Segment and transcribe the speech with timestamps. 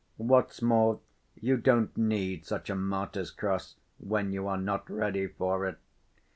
[0.17, 0.99] What's more,
[1.35, 5.77] you don't need such a martyr's cross when you are not ready for it.